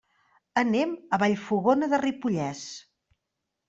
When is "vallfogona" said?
1.25-1.93